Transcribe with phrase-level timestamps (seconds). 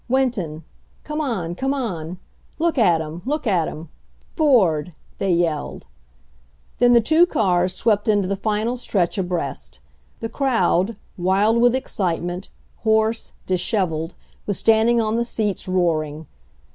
[0.09, 0.63] Winton!
[1.03, 2.17] Come on, come on!
[2.57, 3.21] Look at 'em!
[3.23, 3.89] Look at 'em!
[4.33, 5.85] Ford!" they yelled.
[6.79, 9.79] Then the two cars swept into the final stretch abreast;
[10.19, 14.15] the crowd, wild with excitement, hoarse, disheveled,
[14.47, 16.25] was standing on the seats, roaring